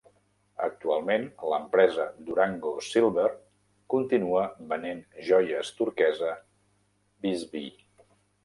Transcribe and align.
Actualment, 0.67 1.25
l'empresa 1.51 2.07
Durango 2.29 2.71
Silver 2.87 3.27
continua 3.95 4.43
venent 4.73 5.05
joies 5.31 5.73
turquesa 5.83 6.35
Bisbee. 7.27 7.89